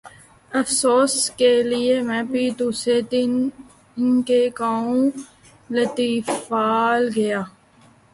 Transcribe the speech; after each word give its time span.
افسوس 0.51 1.13
کیلئے 1.37 2.01
میں 2.01 2.23
بھی 2.23 2.49
دوسرے 2.59 3.01
دن 3.11 3.31
ان 3.97 4.21
کے 4.21 4.41
گاؤں 4.59 5.09
لطیفال 5.69 7.09
گیا۔ 7.15 7.41